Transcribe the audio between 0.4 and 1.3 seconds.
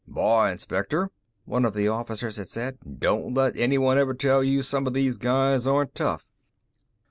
Inspector,"